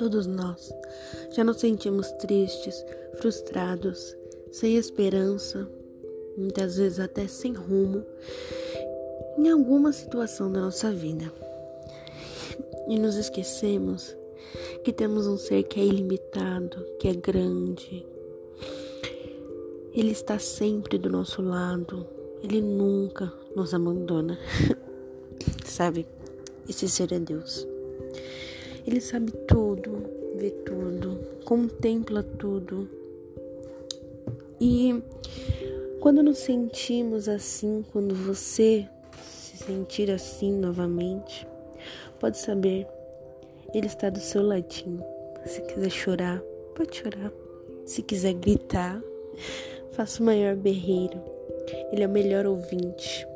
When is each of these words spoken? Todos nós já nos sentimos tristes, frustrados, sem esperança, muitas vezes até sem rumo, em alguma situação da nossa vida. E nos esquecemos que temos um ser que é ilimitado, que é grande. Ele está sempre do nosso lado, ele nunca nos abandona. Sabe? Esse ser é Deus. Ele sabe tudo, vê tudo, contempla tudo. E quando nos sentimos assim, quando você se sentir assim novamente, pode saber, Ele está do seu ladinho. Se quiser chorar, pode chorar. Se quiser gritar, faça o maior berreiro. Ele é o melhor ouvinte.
Todos 0.00 0.26
nós 0.26 0.72
já 1.30 1.44
nos 1.44 1.58
sentimos 1.58 2.10
tristes, 2.12 2.82
frustrados, 3.18 4.16
sem 4.50 4.76
esperança, 4.76 5.68
muitas 6.38 6.78
vezes 6.78 6.98
até 6.98 7.28
sem 7.28 7.52
rumo, 7.52 8.02
em 9.36 9.50
alguma 9.50 9.92
situação 9.92 10.50
da 10.50 10.58
nossa 10.62 10.90
vida. 10.90 11.30
E 12.88 12.98
nos 12.98 13.16
esquecemos 13.16 14.16
que 14.82 14.90
temos 14.90 15.26
um 15.26 15.36
ser 15.36 15.64
que 15.64 15.78
é 15.78 15.84
ilimitado, 15.84 16.82
que 16.98 17.06
é 17.06 17.12
grande. 17.12 18.06
Ele 19.92 20.12
está 20.12 20.38
sempre 20.38 20.96
do 20.96 21.10
nosso 21.10 21.42
lado, 21.42 22.06
ele 22.42 22.62
nunca 22.62 23.30
nos 23.54 23.74
abandona. 23.74 24.38
Sabe? 25.62 26.06
Esse 26.66 26.88
ser 26.88 27.12
é 27.12 27.18
Deus. 27.18 27.68
Ele 28.86 29.00
sabe 29.00 29.30
tudo, 29.46 30.02
vê 30.36 30.50
tudo, 30.50 31.18
contempla 31.44 32.22
tudo. 32.22 32.88
E 34.60 35.02
quando 36.00 36.22
nos 36.22 36.38
sentimos 36.38 37.28
assim, 37.28 37.84
quando 37.92 38.14
você 38.14 38.88
se 39.22 39.56
sentir 39.58 40.10
assim 40.10 40.52
novamente, 40.52 41.46
pode 42.18 42.38
saber, 42.38 42.86
Ele 43.74 43.86
está 43.86 44.10
do 44.10 44.20
seu 44.20 44.42
ladinho. 44.42 45.02
Se 45.46 45.60
quiser 45.62 45.90
chorar, 45.90 46.42
pode 46.74 46.96
chorar. 46.96 47.32
Se 47.84 48.02
quiser 48.02 48.34
gritar, 48.34 49.02
faça 49.92 50.22
o 50.22 50.26
maior 50.26 50.54
berreiro. 50.56 51.20
Ele 51.92 52.02
é 52.02 52.06
o 52.06 52.10
melhor 52.10 52.46
ouvinte. 52.46 53.26